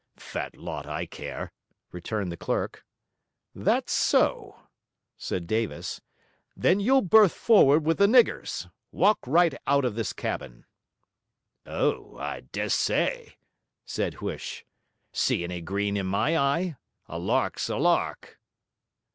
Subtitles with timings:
[0.17, 1.51] 'Fat lot I care,'
[1.91, 2.83] returned the clerk.
[3.53, 4.61] 'That so?'
[5.15, 6.01] said Davis.
[6.57, 8.67] 'Then you'll berth forward with the niggers!
[8.91, 10.65] Walk right out of this cabin.'
[11.67, 13.35] 'Oh, I dessay!'
[13.85, 14.65] said Huish.
[15.13, 16.77] 'See any green in my eye?
[17.07, 18.39] A lark's a lark.'